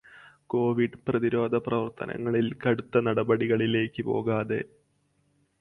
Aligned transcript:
Covid 0.49 0.97
പ്രതിരോധപ്രവർത്തങ്ങളിൽ 1.07 2.53
കടുത്തനടപടികളിലേക്ക് 2.63 4.03
പോകാതെ 4.03 4.61